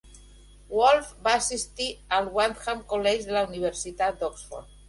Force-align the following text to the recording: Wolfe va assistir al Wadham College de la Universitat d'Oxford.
Wolfe 0.77 1.27
va 1.27 1.33
assistir 1.41 1.87
al 2.19 2.31
Wadham 2.39 2.83
College 2.95 3.29
de 3.31 3.39
la 3.39 3.47
Universitat 3.53 4.21
d'Oxford. 4.25 4.75